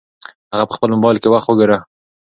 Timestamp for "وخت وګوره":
1.31-1.77